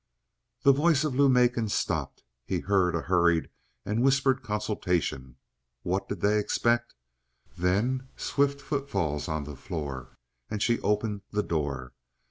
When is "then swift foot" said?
7.55-8.89